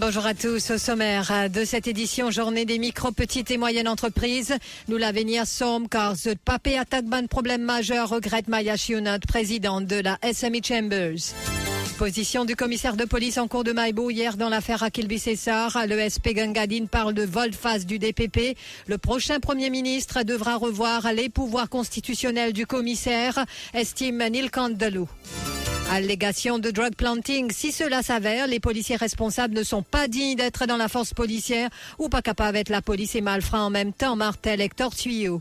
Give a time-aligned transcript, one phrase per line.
[0.00, 0.72] Bonjour à tous.
[0.72, 4.52] Au sommaire de cette édition, journée des micro, petites et moyennes entreprises.
[4.88, 10.00] Nous l'avenir sommes car ce papé attaque ban problème majeur, regrette Maya Shionat, présidente de
[10.00, 11.34] la SME Chambers.
[11.96, 15.86] Position du commissaire de police en cours de Maïbo hier dans l'affaire Akilbi Cessar.
[15.86, 18.56] Le SP Gangadine parle de volte-face du DPP.
[18.88, 25.08] Le prochain premier ministre devra revoir les pouvoirs constitutionnels du commissaire, estime Neil Candelou.
[25.90, 27.52] Allégation de drug planting.
[27.52, 31.68] Si cela s'avère, les policiers responsables ne sont pas dignes d'être dans la force policière
[31.98, 35.40] ou pas capables d'être la police et malfrats en même temps, Martel Hector Tuyau.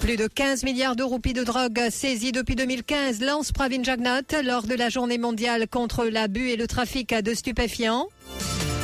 [0.00, 4.62] Plus de 15 milliards de roupies de drogue saisis depuis 2015, lance Pravin Jagnat lors
[4.62, 8.08] de la journée mondiale contre l'abus et le trafic de stupéfiants.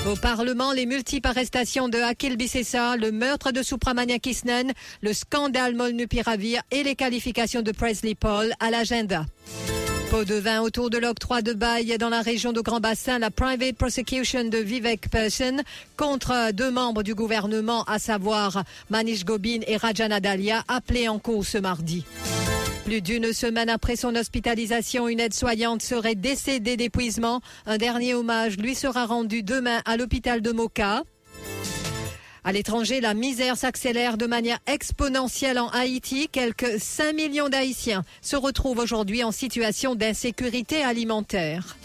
[0.07, 5.75] Au Parlement, les multiples arrestations de Akil Bissessa, le meurtre de Supramania Kisnen, le scandale
[5.75, 9.27] Molnupiravir et les qualifications de Presley Paul à l'agenda.
[10.11, 13.31] Pot de vin autour de l'octroi de bail dans la région de Grand Bassin, la
[13.31, 15.63] private prosecution de Vivek Person
[15.97, 21.45] contre deux membres du gouvernement, à savoir Manish Gobin et Rajana Dalia, appelés en cours
[21.45, 22.05] ce mardi.
[22.85, 27.41] Plus d'une semaine après son hospitalisation, une aide-soignante serait décédée d'épuisement.
[27.67, 31.03] Un dernier hommage lui sera rendu demain à l'hôpital de Moka.
[32.47, 36.29] À l'étranger, la misère s'accélère de manière exponentielle en Haïti.
[36.31, 41.77] Quelques 5 millions d'Haïtiens se retrouvent aujourd'hui en situation d'insécurité alimentaire.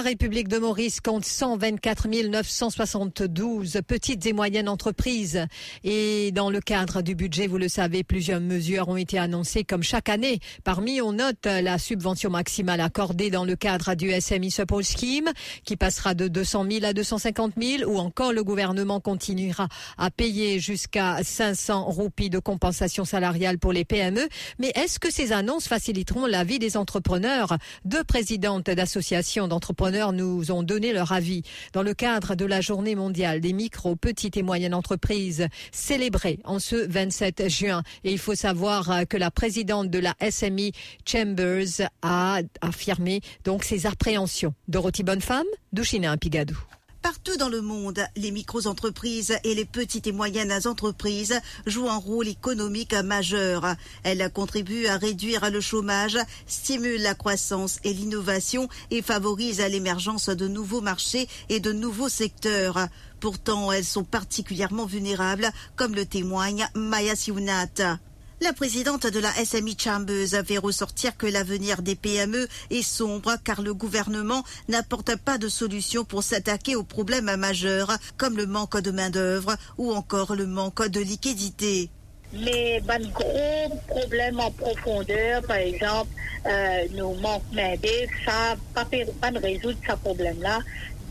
[0.00, 5.44] La République de Maurice compte 124 972 petites et moyennes entreprises.
[5.84, 9.82] Et dans le cadre du budget, vous le savez, plusieurs mesures ont été annoncées comme
[9.82, 10.40] chaque année.
[10.64, 15.28] Parmi, on note la subvention maximale accordée dans le cadre du SMI Support Scheme,
[15.64, 20.60] qui passera de 200 000 à 250 000, ou encore le gouvernement continuera à payer
[20.60, 24.26] jusqu'à 500 roupies de compensation salariale pour les PME.
[24.58, 27.58] Mais est-ce que ces annonces faciliteront la vie des entrepreneurs?
[27.84, 31.42] Deux présidentes d'associations d'entrepreneurs nous ont donné leur avis
[31.72, 36.58] dans le cadre de la journée mondiale des micro, petites et moyennes entreprises célébrée en
[36.58, 37.82] ce 27 juin.
[38.04, 40.70] Et il faut savoir que la présidente de la SME
[41.06, 44.54] Chambers a affirmé donc ses appréhensions.
[44.68, 46.69] Dorothy Bonnefemme, Douchina Pigadou.
[47.02, 52.28] Partout dans le monde, les micro-entreprises et les petites et moyennes entreprises jouent un rôle
[52.28, 53.74] économique majeur.
[54.02, 60.46] Elles contribuent à réduire le chômage, stimulent la croissance et l'innovation et favorisent l'émergence de
[60.46, 62.86] nouveaux marchés et de nouveaux secteurs.
[63.18, 67.98] Pourtant, elles sont particulièrement vulnérables, comme le témoigne Maya Siunat.
[68.42, 73.36] La présidente de la SMI Chambers a fait ressortir que l'avenir des PME est sombre
[73.44, 78.80] car le gouvernement n'apporte pas de solution pour s'attaquer aux problèmes majeurs comme le manque
[78.80, 81.90] de main-d'œuvre ou encore le manque de liquidité.
[82.32, 86.10] Mais ben, gros problèmes en profondeur, par exemple,
[86.46, 88.86] euh, nous manque main-d'œuvre, ça pas
[89.20, 90.60] pas résoudre ce problème-là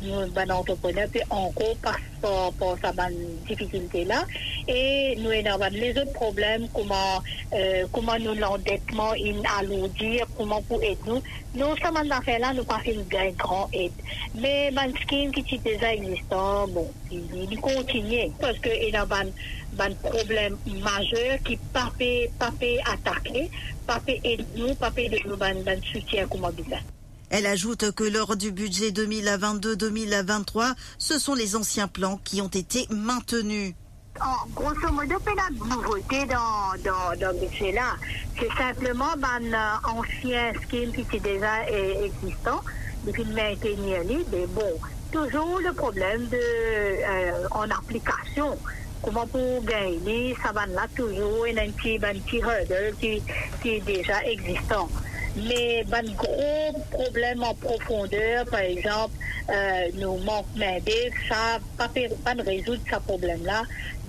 [0.01, 4.25] nous, ben, entrepreneurs, puis en gros, par rapport à cette difficulté-là.
[4.67, 7.21] Et nous avons les autres problèmes, comment,
[7.53, 11.21] euh, comment nous l'endettement, il alourdir, comment pour aider nous.
[11.55, 13.91] Nous, ça affaire-là, nous pas fait une grande aide.
[14.35, 18.31] Mais, ben, scheme qui est déjà existant, bon, il, il continue.
[18.39, 21.91] Parce qu'il y a un problème majeur qui pas
[22.37, 22.51] pas
[22.91, 23.49] attaquer,
[23.87, 26.79] pas aider nous, pas aider nous, ben, ben, soutien, comment dire.
[27.29, 32.87] Elle ajoute que lors du budget 2022-2023, ce sont les anciens plans qui ont été
[32.89, 33.75] maintenus.
[34.19, 37.95] En grosso modo, la nouveauté dans, dans, dans ce budget-là,
[38.37, 42.61] c'est simplement un euh, ancien scheme qui était déjà existant,
[43.05, 44.01] depuis maintenir
[44.31, 44.79] mais bon,
[45.11, 48.57] toujours le problème de euh, en application.
[49.01, 53.21] Comment pour gagner, ça va là toujours un petit, un hurdle qui,
[53.61, 54.89] qui est déjà existant.
[55.35, 59.13] Mais un gros problème en profondeur, par exemple,
[59.49, 60.79] euh, nous manque main
[61.27, 61.89] ça pas
[62.23, 63.63] pas de résoudre ce problème-là.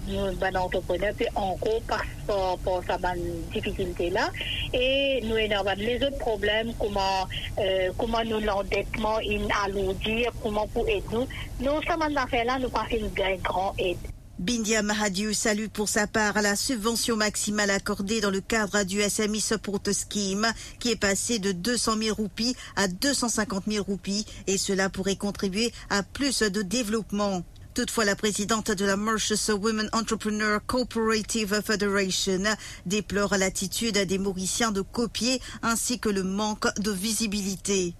[0.09, 4.31] Nous, ben, entrepreneurs, puis en gros, par rapport à cette difficulté-là.
[4.73, 7.29] Et nous avons les autres problèmes, comment,
[7.59, 11.29] euh, comment nous l'endettement, il alourdir, comment pour aider nous.
[11.61, 13.99] Nous, ça, affaire-là, nous pas fait une grande aide.
[14.41, 19.39] Bindia Mahadiou salue pour sa part la subvention maximale accordée dans le cadre du SMI
[19.39, 20.47] Support Scheme
[20.79, 25.73] qui est passé de 200 000 roupies à 250 000 roupies et cela pourrait contribuer
[25.91, 27.43] à plus de développement.
[27.75, 32.41] Toutefois, la présidente de la Mauritius Women Entrepreneur Cooperative Federation
[32.87, 37.93] déplore l'attitude des Mauriciens de copier ainsi que le manque de visibilité.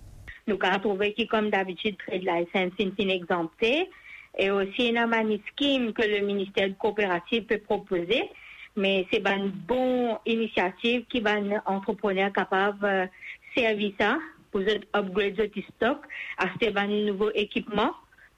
[0.47, 2.95] Nous avons trouvé qui, comme d'habitude, de la SNC
[4.37, 8.31] et aussi une scheme que le ministère de coopérative peut proposer.
[8.77, 13.09] mais c'est une bonne initiative qui va un entrepreneur capable de
[13.55, 14.19] servir ça
[14.51, 14.61] pour
[14.95, 15.99] upgrade votre stock,
[16.39, 17.93] acheter un nouveau équipement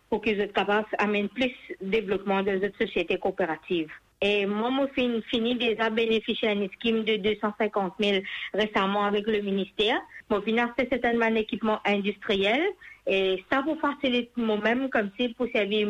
[0.08, 3.90] pour qu'ils soient capables d'amener plus de développement de notre société coopérative.
[4.24, 8.22] Et moi, j'ai fini déjà bénéficier d'une scheme de 250 000
[8.54, 10.00] récemment avec le ministère.
[10.30, 12.62] Mon financé c'est un équipement industriel
[13.04, 15.88] et ça pour faciliter moi-même comme si pour servir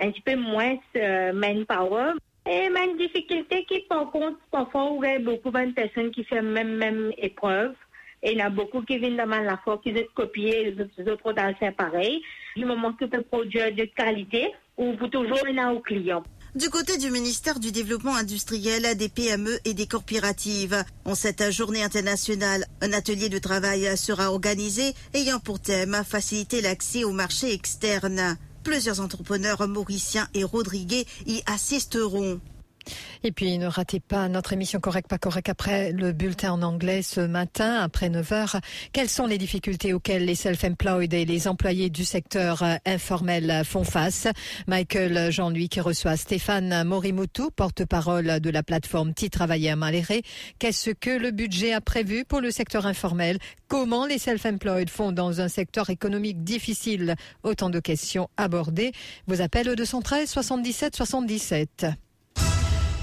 [0.00, 2.12] un petit peu moins euh, manpower.
[2.48, 6.40] Et ma difficulté qui par contre parfois il y a beaucoup de personnes qui font
[6.40, 7.74] même même épreuve.
[8.22, 11.32] Et il y a beaucoup qui viennent demander la fois qu'ils ont copié, les autres
[11.32, 12.22] dans faire pareil.
[12.54, 16.22] Du moment que peut produire de qualité, ou pour toujours y a aux clients.
[16.54, 21.82] Du côté du ministère du Développement industriel, des PME et des coopératives, en cette journée
[21.82, 28.36] internationale, un atelier de travail sera organisé ayant pour thème faciliter l'accès au marché externe.
[28.64, 32.38] Plusieurs entrepreneurs mauriciens et rodriguais y assisteront.
[33.24, 37.02] Et puis ne ratez pas notre émission Correct pas correct après le bulletin en anglais
[37.02, 38.60] ce matin après 9h.
[38.92, 43.84] Quelles sont les difficultés auxquelles les self-employed et les employés du secteur euh, informel font
[43.84, 44.26] face?
[44.66, 50.22] Michael Jean-Louis qui reçoit Stéphane Morimoto, porte-parole de la plateforme Ti Travailler à Maléré.
[50.58, 53.38] Qu'est-ce que le budget a prévu pour le secteur informel?
[53.68, 57.14] Comment les self-employed font dans un secteur économique difficile?
[57.42, 58.92] Autant de questions abordées.
[59.26, 61.86] Vous appelez au 213 77 77.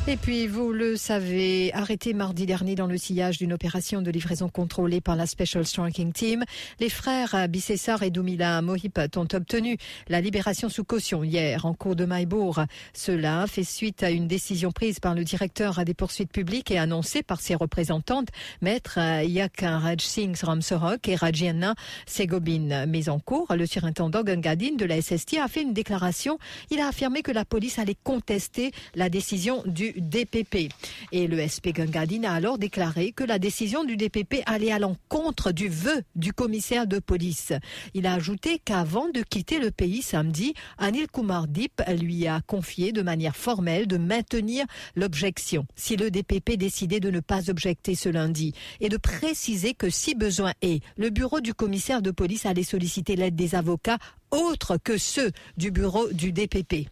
[0.08, 4.50] Et puis, vous le savez, arrêté mardi dernier dans le sillage d'une opération de livraison
[4.50, 6.46] contrôlée par la Special Striking Team,
[6.80, 11.96] les frères Bissessar et Doumila Mohip ont obtenu la libération sous caution hier en cours
[11.96, 12.62] de Maïbourg.
[12.94, 17.22] Cela fait suite à une décision prise par le directeur des poursuites publiques et annoncée
[17.22, 18.30] par ses représentantes,
[18.62, 21.76] maître Yak Raj Singh Ramsorok et Rajiana
[22.08, 22.88] Segobin.
[22.88, 26.40] Mais en cours, le surintendant Gangadine de la SST a fait une déclaration.
[26.72, 30.70] Il a affirmé que la police allait contester la décision du DPP.
[31.12, 35.52] Et le SP Gangadine a alors déclaré que la décision du DPP allait à l'encontre
[35.52, 37.54] du vœu du commissaire de police.
[37.94, 42.92] Il a ajouté qu'avant de quitter le pays samedi, Anil Kumar Dip lui a confié
[42.92, 44.66] de manière formelle de maintenir
[44.96, 49.90] l'objection si le DPP décidait de ne pas objecter ce lundi et de préciser que
[49.90, 54.00] si besoin est, le bureau du commissaire de police allait solliciter l'aide des avocats
[54.32, 56.90] autres que ceux du bureau du DPP.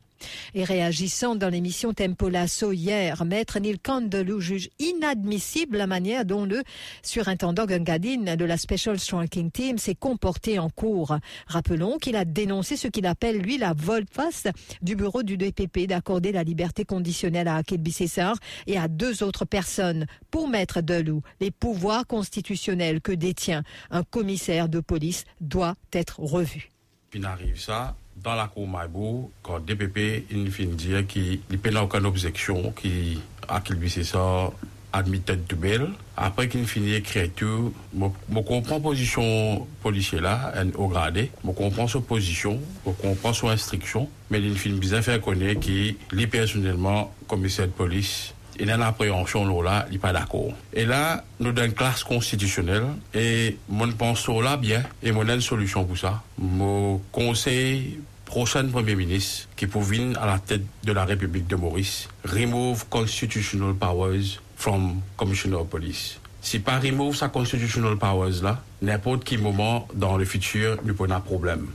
[0.54, 6.46] Et réagissant dans l'émission Tempo Lasso hier, Maître Neil Candelou juge inadmissible la manière dont
[6.46, 6.64] le
[7.04, 11.18] surintendant Gangadine de la Special Striking Team s'est comporté en cours.
[11.48, 14.48] Rappelons qu'il a dénoncé ce qu'il appelle, lui, la volte-face
[14.82, 18.36] du bureau du DPP d'accorder la liberté conditionnelle à Akil Bissessar
[18.66, 20.06] et à deux autres personnes.
[20.32, 26.70] Pour Maître Delou, les pouvoirs constitutionnels que détient un commissaire de police doivent être revus.
[27.10, 31.84] Puis n'arrive ça, dans la cour Maïbou, quand DPP, il finit dire qu'il n'y a
[31.84, 34.52] aucune objection, qu'il a qu'il ça
[34.94, 35.90] admis tête de belle.
[36.16, 37.02] Après qu'il finit
[37.36, 43.50] tout, je comprends position policier là, au gradé, je comprends sa position, je comprends son
[43.50, 48.72] instruction, mais il finit bien faire connaître qu'il est personnellement commissaire de police il y
[48.72, 50.54] a une appréhension là, il pas d'accord.
[50.74, 55.42] Et là, nous avons une classe constitutionnelle et mon pense là bien et mon une
[55.42, 56.24] solution pour ça.
[56.38, 61.56] Mon conseil prochain Premier ministre qui pour venir à la tête de la République de
[61.56, 66.20] Maurice, remove constitutional powers from Commissioner of Police.
[66.42, 71.12] Si pas remove sa constitutional powers là, n'importe quel moment dans le futur, nous pas
[71.12, 71.68] un problème.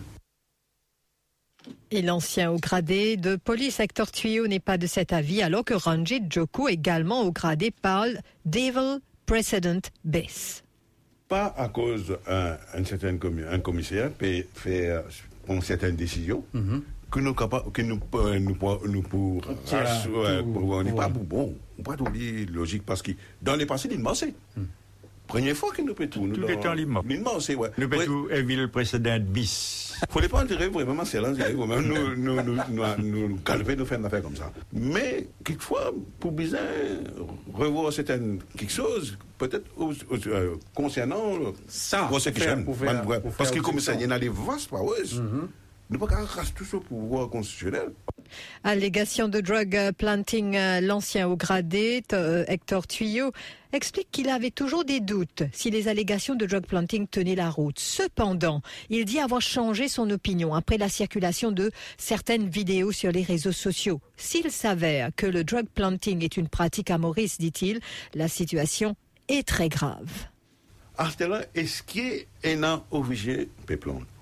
[1.94, 5.74] Et l'ancien au gradé de police Hector Tuyau n'est pas de cet avis, alors que
[5.74, 10.62] Ranjit Joko, également au gradé, parle Devil Precedent Base.
[11.28, 13.18] Pas à cause d'un un certain
[13.50, 15.02] un commissaire peut faire
[15.50, 16.80] une certaine décision mm-hmm.
[17.10, 18.56] que nous capables que nous euh, nous
[18.86, 19.42] nous pour
[20.70, 24.12] on n'est pas bon on pas oublier logique parce que dans les passés il m'a
[25.32, 26.28] Première fois que nous peut tout.
[26.28, 26.74] Tout est en.
[26.74, 27.06] Limoc,
[27.40, 27.70] c'est ouais.
[27.78, 29.94] Nous peut tout ville précédente bis.
[30.10, 34.04] Faut pas enterrer vraiment c'est là, nous, nous, nous, nous, nous calmer, nous faire une
[34.04, 34.52] affaire comme ça.
[34.72, 36.58] Mais, quelquefois, pour bien
[37.54, 39.64] revoir certaines, quelque chose, peut-être
[40.26, 45.14] euh, concernant ça, parce que comme ça, il y en a des vastes powers.
[45.14, 47.92] Nous ne pouvons pas raser tout ce pouvoir constitutionnel.
[48.64, 53.32] Allégation de drug planting, euh, l'ancien au gradé, euh, Hector Tuyau,
[53.72, 57.78] explique qu'il avait toujours des doutes si les allégations de drug planting tenaient la route.
[57.78, 63.22] Cependant, il dit avoir changé son opinion après la circulation de certaines vidéos sur les
[63.22, 64.00] réseaux sociaux.
[64.16, 67.80] S'il s'avère que le drug planting est une pratique à Maurice, dit-il,
[68.14, 68.96] la situation
[69.28, 70.28] est très grave.
[71.54, 72.26] est-ce qu'il
[72.64, 73.48] a un obligé,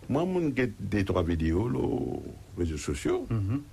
[0.09, 0.27] Moi,
[0.57, 2.23] j'ai des trois vidéos,
[2.61, 3.27] réseaux sociaux,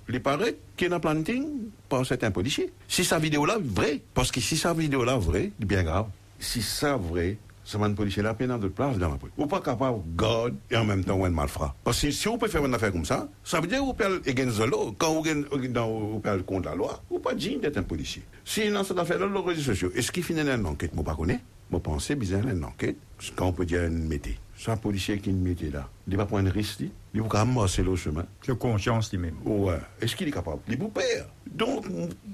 [0.10, 1.46] il paraît qu'il y a un planting
[1.89, 2.72] par certains policiers.
[2.88, 6.08] Si sa vidéo-là est vraie, parce que si sa vidéo-là est vraie, c'est bien grave.
[6.39, 9.36] Si ça est vrai, ça va policier là, peine de place dans la police.
[9.38, 11.75] Ou pas capable de garder et en même temps, un malfrat.
[11.84, 13.94] Parce que si vous pouvez faire une affaire comme ça, ça veut dire que vous
[13.94, 14.96] pouvez against the law.
[14.98, 18.24] Quand vous pouvez contre la loi, vous pas digne d'être un policier.
[18.46, 21.41] Si dans cette affaire-là, les réseaux sociaux, est-ce qu'il finit une enquête, moi, pas connais?
[21.70, 22.96] Moi, pensez, bizarre, une enquête,
[23.36, 24.39] quand on peut dire une métier.
[24.57, 25.87] C'est un policier qui est une métier là.
[26.07, 26.81] Il ne va pas prendre un risque,
[27.13, 28.25] il va passer le chemin.
[28.47, 29.35] De conscience lui-même.
[29.45, 29.77] Ouais.
[30.01, 30.61] Est-ce qu'il est capable?
[30.67, 31.27] Il vous père.
[31.51, 31.85] Donc,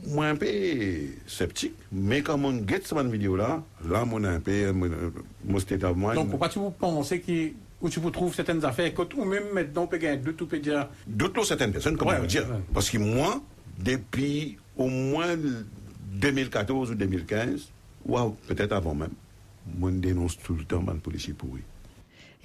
[0.07, 0.47] moi, un peu
[1.27, 1.73] sceptique.
[1.91, 4.71] Mais quand on get cette vidéo-là, là, moi, un peu,
[5.45, 6.15] mon state of mind.
[6.15, 7.51] Donc, pourquoi tu vous pensez que
[7.81, 10.59] où tu vous trouves certaines affaires, que ou même maintenant, peut gagner deux, tout peut
[10.59, 10.87] dire.
[11.05, 12.49] D'autres certaines personnes, comment ouais, dire.
[12.49, 12.61] Ouais.
[12.73, 13.41] Parce que moi,
[13.77, 15.35] depuis au moins
[16.13, 17.69] 2014 ou 2015,
[18.05, 19.11] ou peut-être avant même,
[19.77, 21.63] moi, je dénonce tout le temps les policiers pourris.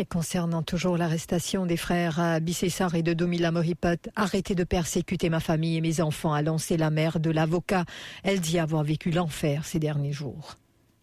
[0.00, 5.40] Et concernant toujours l'arrestation des frères Bissessar et de Domila Moripot, arrêtez de persécuter ma
[5.40, 7.84] famille et mes enfants, a lancé la mère de l'avocat.
[8.22, 10.54] Elle dit avoir vécu l'enfer ces derniers jours.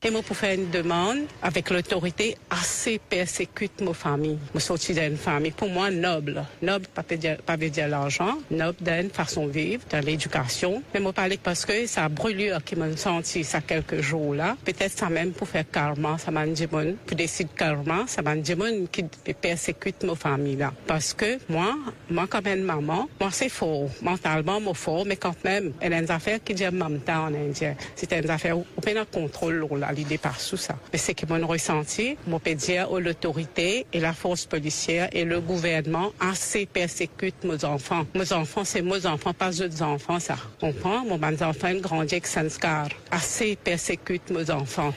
[0.05, 4.37] Et moi, pour faire une demande avec l'autorité assez persécute ma famille.
[4.53, 6.45] Je suis d'une famille, pour moi, noble.
[6.61, 8.37] Noble, pas veut dire l'argent.
[8.51, 10.83] Noble d'une façon de vivre, dans l'éducation.
[10.93, 14.55] Mais moi, parler parce que ça brûlure qui m'a senti ça quelques jours là.
[14.63, 18.35] Peut-être ça même pour faire karma, ça m'a dit bon, pour décider karma, ça m'a
[18.35, 19.05] dit bon qui
[19.41, 20.71] persécute ma famille là.
[20.85, 21.75] Parce que moi,
[22.11, 23.89] moi comme une maman, moi c'est faux.
[24.03, 27.75] Mentalement, moi faux, mais quand même, elle a une affaire qui même temps en indien.
[27.95, 30.75] C'est une affaire où on peut contrôle là l'idée par sous ça.
[30.91, 36.11] Mais c'est que mon ressenti, mon dire l'autorité et la force policière et le gouvernement
[36.19, 38.05] assez persécutent mes enfants.
[38.13, 40.37] Mes enfants, c'est mes enfants, pas d'autres enfants, ça.
[40.61, 42.89] On prend, mon enfants grandissent avec Sanskar.
[43.11, 44.93] Assez persécutent mes enfants.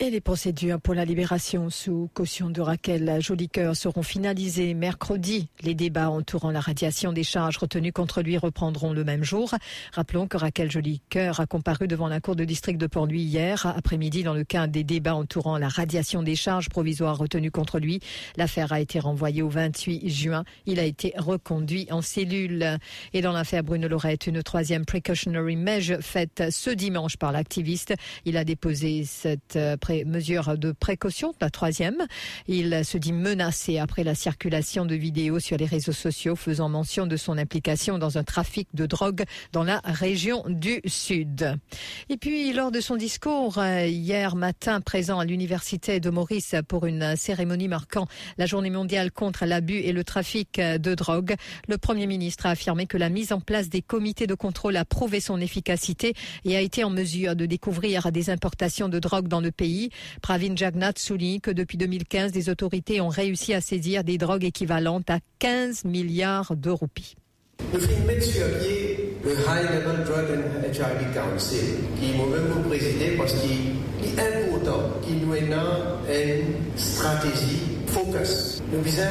[0.00, 5.48] Et les procédures pour la libération sous caution de Raquel Jolicoeur seront finalisées mercredi.
[5.62, 9.54] Les débats entourant la radiation des charges retenues contre lui reprendront le même jour.
[9.92, 14.24] Rappelons que Raquel Jolicoeur a comparu devant la cour de district de Port-Louis hier après-midi
[14.24, 18.00] dans le cadre des débats entourant la radiation des charges provisoires retenues contre lui.
[18.36, 20.42] L'affaire a été renvoyée au 28 juin.
[20.66, 22.78] Il a été reconduit en cellule.
[23.12, 27.94] Et dans l'affaire Bruno Lorette, une troisième precautionary measure faite ce dimanche par l'activiste.
[28.24, 29.56] Il a déposé cette
[29.92, 32.06] mesure de précaution, la troisième.
[32.48, 37.06] Il se dit menacé après la circulation de vidéos sur les réseaux sociaux faisant mention
[37.06, 41.58] de son implication dans un trafic de drogue dans la région du Sud.
[42.08, 47.16] Et puis, lors de son discours hier matin présent à l'université de Maurice pour une
[47.16, 48.06] cérémonie marquant
[48.38, 51.34] la journée mondiale contre l'abus et le trafic de drogue,
[51.68, 54.84] le Premier ministre a affirmé que la mise en place des comités de contrôle a
[54.84, 56.14] prouvé son efficacité
[56.44, 59.73] et a été en mesure de découvrir des importations de drogue dans le pays
[60.22, 65.10] Pravin Jagnat souligne que depuis 2015, des autorités ont réussi à saisir des drogues équivalentes
[65.10, 67.16] à 15 milliards de roupies.
[67.70, 71.58] Finissons mettre sur pied le High Level Drug and HIV Council,
[71.98, 78.62] qui moi-même pour présider parce qu'il est important qu'il nous ait une stratégie focus.
[78.72, 79.02] Nous visons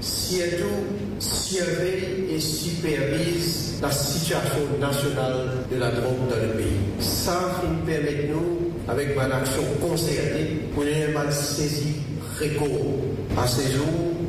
[0.00, 7.00] surtout surveiller et supervise la situation nationale de la drogue dans le pays.
[7.00, 11.96] Ça nous permet nous, avec une action concertée, pour les mal saisi
[12.38, 13.04] récours.
[13.36, 13.86] À ce jour,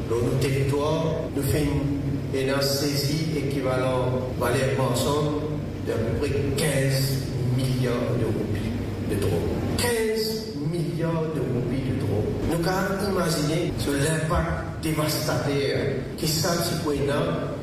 [0.10, 2.00] dans nos territoires, nous faisons
[2.34, 5.42] une saisie équivalent valeur ensemble
[5.88, 7.24] d'à peu près 15
[7.58, 8.72] milliards de roupies
[9.10, 9.32] de drogue.
[9.78, 12.26] 15 milliards de roupies de drogue.
[12.52, 15.78] Nous pouvons imaginer l'impact dévastateur
[16.18, 16.50] qui ça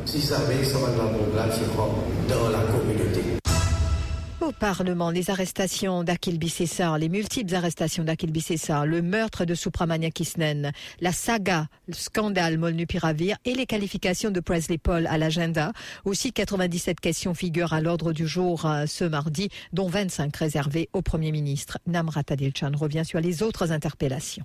[0.04, 0.88] si ça ça va
[2.28, 3.45] dans la communauté.
[4.46, 10.12] Au Parlement, les arrestations d'Akil Bissessar, les multiples arrestations d'Akil Bissessar, le meurtre de Supramania
[10.12, 15.72] Kisnen, la saga, le scandale Molnupiravir et les qualifications de Presley Paul à l'agenda.
[16.04, 21.02] Aussi, 97 questions figurent à l'ordre du jour euh, ce mardi, dont 25 réservées au
[21.02, 21.78] Premier ministre.
[21.88, 24.44] Namrata Dilchan revient sur les autres interpellations.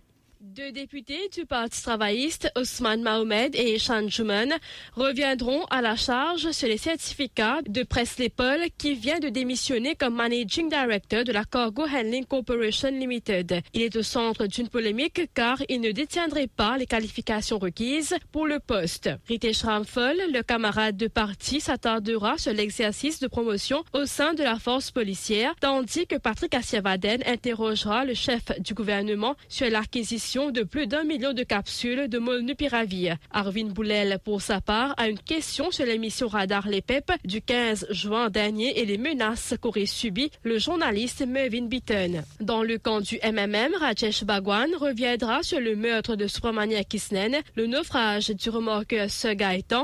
[0.62, 4.50] Deux députés du Parti travailliste, Ousmane Mahomed et Shan Juman,
[4.94, 10.14] reviendront à la charge sur les certificats de Presley Paul qui vient de démissionner comme
[10.14, 13.64] Managing Director de la Cargo Handling Corporation Limited.
[13.74, 18.46] Il est au centre d'une polémique car il ne détiendrait pas les qualifications requises pour
[18.46, 19.10] le poste.
[19.28, 24.60] Ritesh Ramphal, le camarade de parti, s'attardera sur l'exercice de promotion au sein de la
[24.60, 30.88] force policière, tandis que Patrick Assiavaden interrogera le chef du gouvernement sur l'acquisition de plus
[30.88, 33.18] d'un million de capsules de molnupiravir.
[33.32, 37.88] Arvin Boulel, pour sa part, a une question sur l'émission Radar Les PEP du 15
[37.90, 42.24] juin dernier et les menaces qu'aurait subies le journaliste Mervyn Beaton.
[42.40, 47.68] Dans le camp du MMM, Rajesh Bhagwan reviendra sur le meurtre de Subramania Kisnen, le
[47.68, 49.32] naufrage du remorqueur Sir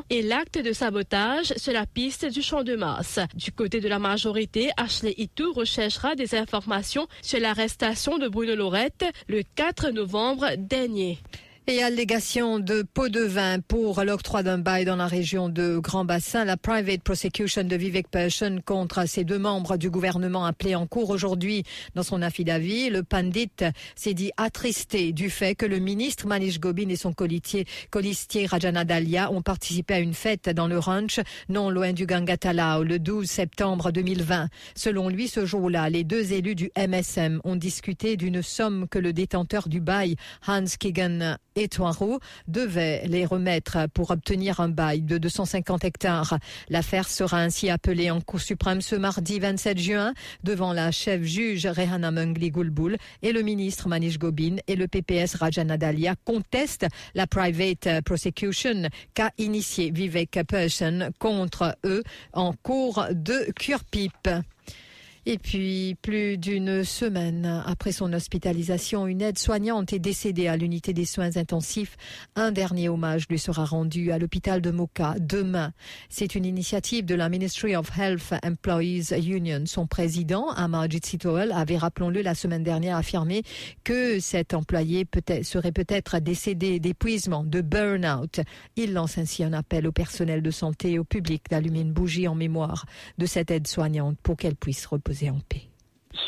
[0.10, 3.20] et l'acte de sabotage sur la piste du champ de Mars.
[3.34, 9.06] Du côté de la majorité, Ashley Itou recherchera des informations sur l'arrestation de Bruno Lorette
[9.28, 11.20] le 4 novembre dernier.
[11.70, 16.06] Et allégation de pots de vin pour l'octroi d'un bail dans la région de Grand
[16.06, 20.88] Bassin, la private prosecution de Vivek Persson contre ces deux membres du gouvernement appelés en
[20.88, 22.90] cours aujourd'hui dans son affidavit.
[22.90, 23.52] Le pandit
[23.98, 28.86] s'est dit attristé du fait que le ministre Manish Gobin et son colistier, colistier Rajana
[28.86, 31.20] Dalia ont participé à une fête dans le ranch
[31.50, 34.48] non loin du Gangatalao le 12 septembre 2020.
[34.74, 39.12] Selon lui, ce jour-là, les deux élus du MSM ont discuté d'une somme que le
[39.12, 40.16] détenteur du bail,
[40.48, 46.38] Hans Kigan et Toireau devaient les remettre pour obtenir un bail de 250 hectares.
[46.70, 51.66] L'affaire sera ainsi appelée en Cour suprême ce mardi 27 juin devant la chef juge
[51.66, 57.26] Rehana Mungli Gulbul et le ministre Manish Gobin et le PPS Rajana Dalia contestent la
[57.26, 64.30] private prosecution qu'a initié Vivek Persson contre eux en cours de cure-pipe.
[65.30, 71.04] Et puis, plus d'une semaine après son hospitalisation, une aide-soignante est décédée à l'unité des
[71.04, 71.98] soins intensifs.
[72.38, 75.74] Un dernier hommage lui sera rendu à l'hôpital de Moka demain.
[76.08, 79.64] C'est une initiative de la Ministry of Health Employees Union.
[79.66, 83.44] Son président, Amarjit Sitowal, avait, rappelons-le, la semaine dernière affirmé
[83.84, 85.06] que cet employé
[85.44, 88.40] serait peut-être décédé d'épuisement, de burn-out.
[88.78, 92.30] Il lance ainsi un appel au personnel de santé et au public d'allumer une bougie
[92.30, 92.86] en mémoire
[93.18, 95.40] de cette aide-soignante pour qu'elle puisse reposer en.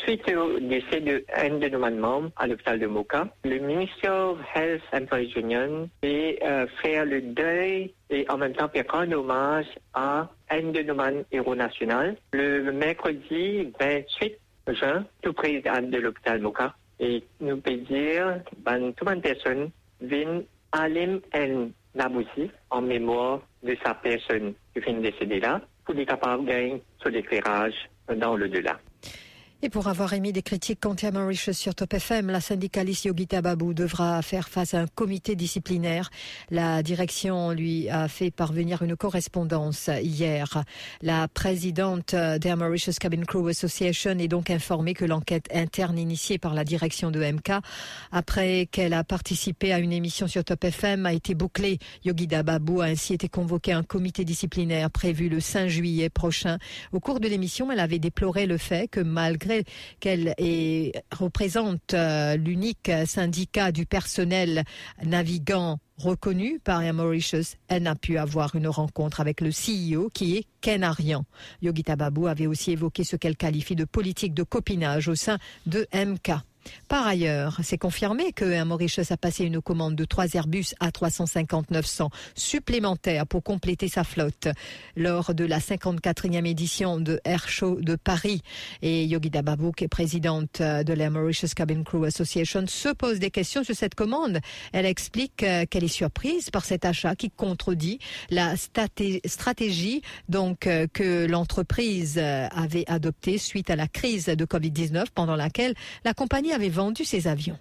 [0.02, 5.32] Suite au décès d'un de, nos membres à l'hôpital de Moka, le ministère Health Employees
[5.36, 10.62] Union a euh, fait le deuil et en même temps faire un hommage à un
[10.62, 14.38] de nos héros national le mercredi 28
[14.74, 16.74] juin, tout président de l'hôpital Moka.
[16.98, 19.70] Et nous pouvons dire que toute une personne
[20.00, 20.42] vient
[20.72, 21.20] Alim
[21.94, 26.50] Naboussi en mémoire de sa personne qui vient de décéder là pour être capable de
[26.50, 27.74] gagner son éclairage
[28.16, 28.80] dans le delà.
[29.62, 33.74] Et pour avoir émis des critiques contre Mauritius sur Top FM, la syndicaliste Yogita Babou
[33.74, 36.08] devra faire face à un comité disciplinaire.
[36.50, 40.64] La direction lui a fait parvenir une correspondance hier.
[41.02, 46.54] La présidente d'Air Mauritius Cabin Crew Association est donc informée que l'enquête interne initiée par
[46.54, 47.52] la direction de MK,
[48.12, 51.78] après qu'elle a participé à une émission sur Top FM, a été bouclée.
[52.06, 56.56] Yogita Babou a ainsi été convoqué à un comité disciplinaire prévu le 5 juillet prochain.
[56.92, 59.49] Au cours de l'émission, elle avait déploré le fait que malgré
[60.00, 60.34] qu'elle
[61.12, 64.64] représente euh, l'unique syndicat du personnel
[65.04, 70.36] navigant reconnu par Air Mauritius, elle n'a pu avoir une rencontre avec le CEO qui
[70.36, 71.24] est Ken Arian.
[71.62, 75.86] Yogita Babu avait aussi évoqué ce qu'elle qualifie de politique de copinage au sein de
[75.94, 76.32] MK.
[76.88, 83.26] Par ailleurs, c'est confirmé que Mauritius a passé une commande de trois Airbus A350-900 supplémentaires
[83.26, 84.48] pour compléter sa flotte
[84.96, 88.42] lors de la 54e édition de Air Show de Paris.
[88.82, 89.08] Et
[89.76, 93.94] qui est présidente de la Mauritius Cabin Crew Association, se pose des questions sur cette
[93.94, 94.40] commande.
[94.72, 97.98] Elle explique euh, qu'elle est surprise par cet achat qui contredit
[98.30, 105.06] la stratégie donc euh, que l'entreprise euh, avait adoptée suite à la crise de Covid-19
[105.14, 107.58] pendant laquelle la compagnie avait vendu ses avions.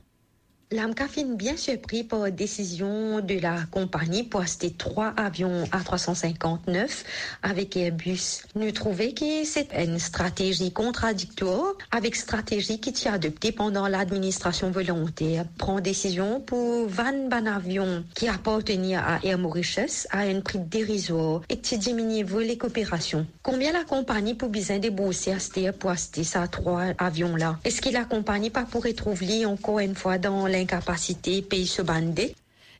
[0.71, 7.05] L'AMCA finit bien surpris par la décision de la compagnie pour acheter trois avions A359
[7.41, 8.43] avec Airbus.
[8.53, 15.45] Nous trouvons que c'est une stratégie contradictoire avec stratégie qui a adoptée pendant l'administration volontaire.
[15.57, 21.41] Prend décision pour 20 ban avions qui appartenaient à Air Mauritius à un prix dérisoire
[21.49, 23.25] et qui diminue les coopérations.
[23.41, 27.57] Combien la compagnie pour besoin débourser acheter pour acheter ces trois avions-là?
[27.65, 31.81] Est-ce que la compagnie pas pourrait trouver encore une fois dans la incapacité pays se
[31.81, 32.35] bander.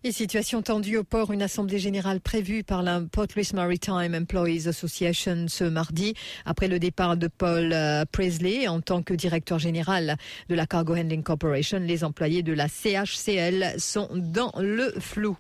[0.06, 4.70] Et situation tendue au port, une assemblée générale prévue par la Port Louis Maritime Employees
[4.70, 6.14] Association ce mardi,
[6.46, 10.16] après le départ de Paul euh, Presley en tant que directeur général
[10.48, 11.80] de la Cargo Handling Corporation.
[11.80, 15.38] Les employés de la CHCL sont dans le flou.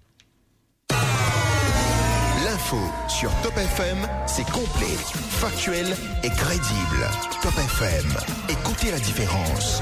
[2.44, 3.98] L'info sur Top FM,
[4.28, 4.98] c'est complet,
[5.30, 5.88] factuel
[6.24, 7.08] et crédible.
[7.42, 8.14] Top FM,
[8.50, 9.82] écoutez la différence.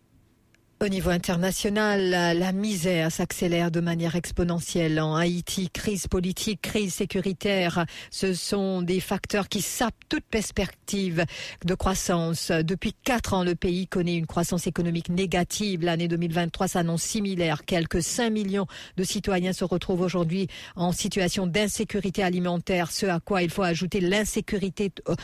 [0.81, 5.69] Au niveau international, la misère s'accélère de manière exponentielle en Haïti.
[5.69, 11.23] Crise politique, crise sécuritaire, ce sont des facteurs qui sapent toute perspective
[11.63, 12.49] de croissance.
[12.49, 15.83] Depuis quatre ans, le pays connaît une croissance économique négative.
[15.83, 17.63] L'année 2023 s'annonce similaire.
[17.63, 18.65] Quelques 5 millions
[18.97, 24.01] de citoyens se retrouvent aujourd'hui en situation d'insécurité alimentaire, ce à quoi il faut ajouter
[24.01, 25.15] l'insécurité euh,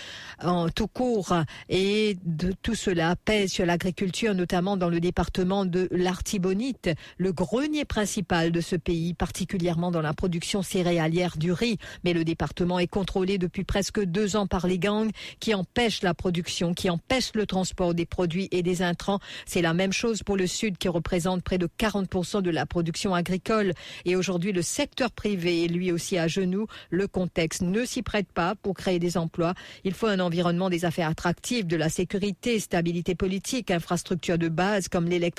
[0.43, 1.33] en tout court.
[1.67, 7.85] Et de tout cela pèse sur l'agriculture, notamment dans le département de l'Artibonite, le grenier
[7.85, 11.77] principal de ce pays, particulièrement dans la production céréalière du riz.
[12.03, 16.13] Mais le département est contrôlé depuis presque deux ans par les gangs qui empêchent la
[16.13, 19.19] production, qui empêchent le transport des produits et des intrants.
[19.45, 23.15] C'est la même chose pour le Sud qui représente près de 40% de la production
[23.15, 23.73] agricole.
[24.03, 26.67] Et aujourd'hui, le secteur privé est lui aussi à genoux.
[26.89, 29.53] Le contexte ne s'y prête pas pour créer des emplois.
[29.85, 34.89] Il faut un environnement des affaires attractives, de la sécurité, stabilité politique, infrastructures de base
[34.89, 35.36] comme l'électricité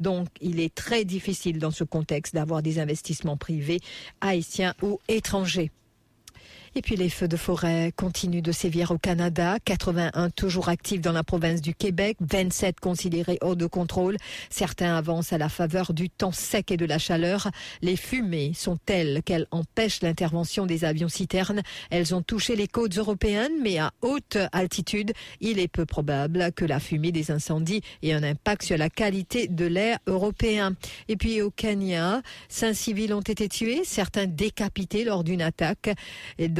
[0.00, 3.80] donc, il est très difficile dans ce contexte d'avoir des investissements privés
[4.20, 5.70] haïtiens ou étrangers.
[6.76, 9.56] Et puis les feux de forêt continuent de sévir au Canada.
[9.64, 14.16] 81 toujours actifs dans la province du Québec, 27 considérés hors de contrôle.
[14.50, 17.50] Certains avancent à la faveur du temps sec et de la chaleur.
[17.82, 21.62] Les fumées sont telles qu'elles empêchent l'intervention des avions citernes.
[21.90, 26.64] Elles ont touché les côtes européennes, mais à haute altitude, il est peu probable que
[26.64, 30.76] la fumée des incendies ait un impact sur la qualité de l'air européen.
[31.08, 35.90] Et puis au Kenya, cinq civils ont été tués, certains décapités lors d'une attaque.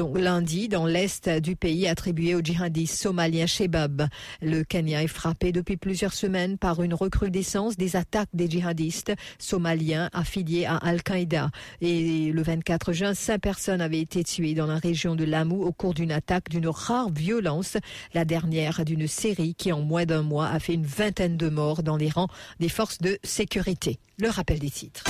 [0.09, 4.09] Lundi dans l'est du pays attribué au djihadiste somalien Shebab.
[4.41, 10.09] Le Kenya est frappé depuis plusieurs semaines par une recrudescence des attaques des djihadistes somaliens
[10.13, 11.51] affiliés à Al-Qaïda.
[11.81, 15.73] Et le 24 juin, cinq personnes avaient été tuées dans la région de Lamu au
[15.73, 17.77] cours d'une attaque d'une rare violence,
[18.15, 21.83] la dernière d'une série qui en moins d'un mois a fait une vingtaine de morts
[21.83, 23.99] dans les rangs des forces de sécurité.
[24.19, 25.05] Le rappel des titres.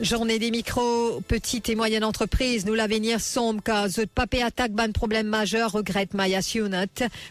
[0.00, 2.64] Journée des micros, petites et moyennes entreprises.
[2.66, 6.86] Nous l'avenir sombre car The Papé attaque ban problème majeur, regrette Maya Sionat,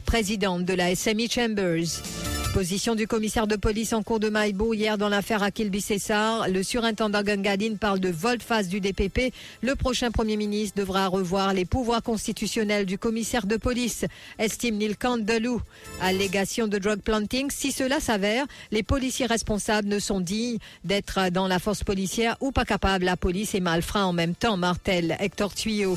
[0.06, 2.27] présidente de la SME Chambers.
[2.54, 6.50] Position du commissaire de police en cours de Maïbo hier dans l'affaire Akil Bissessar.
[6.50, 9.32] Le surintendant Gangadine parle de volte-face du DPP.
[9.62, 14.06] Le prochain premier ministre devra revoir les pouvoirs constitutionnels du commissaire de police,
[14.40, 15.62] estime Neil Candelou.
[16.02, 17.52] Allégation de drug planting.
[17.52, 22.52] Si cela s'avère, les policiers responsables ne sont dignes d'être dans la force policière ou
[22.52, 23.06] pas capables.
[23.06, 25.96] La police est malfrat en même temps, Martel Hector Tuyau.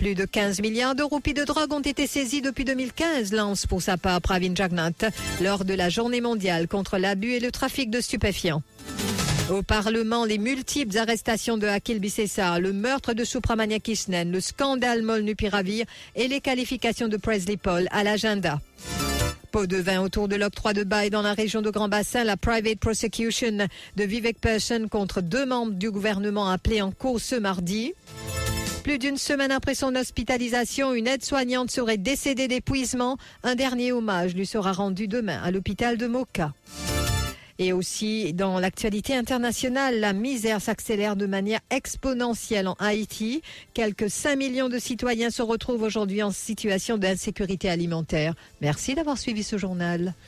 [0.00, 3.82] Plus de 15 milliards de roupies de drogue ont été saisis depuis 2015, lance pour
[3.82, 4.92] sa part Pravin Jagnat
[5.42, 8.62] lors de la journée mondiale contre l'abus et le trafic de stupéfiants.
[9.50, 15.02] Au Parlement, les multiples arrestations de Akil Bissessar, le meurtre de Supramania Kishnen, le scandale
[15.02, 15.84] Molnupiravir
[16.16, 18.58] et les qualifications de Presley Paul à l'agenda.
[19.52, 22.38] Pot de vin autour de l'octroi de bail dans la région de Grand Bassin, la
[22.38, 27.92] private prosecution de Vivek Persson contre deux membres du gouvernement appelés en cours ce mardi.
[28.82, 33.18] Plus d'une semaine après son hospitalisation, une aide-soignante serait décédée d'épuisement.
[33.42, 36.54] Un dernier hommage lui sera rendu demain à l'hôpital de Moka.
[37.58, 43.42] Et aussi, dans l'actualité internationale, la misère s'accélère de manière exponentielle en Haïti.
[43.74, 48.34] Quelques 5 millions de citoyens se retrouvent aujourd'hui en situation d'insécurité alimentaire.
[48.62, 50.14] Merci d'avoir suivi ce journal.